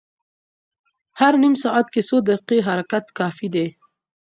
[1.19, 3.67] هر نیم ساعت کې څو دقیقې حرکت کافي دی.